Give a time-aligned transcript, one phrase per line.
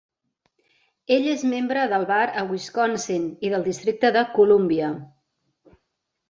[1.15, 4.91] Ell és membre del bar a Wisconsin i del districte de Columbia.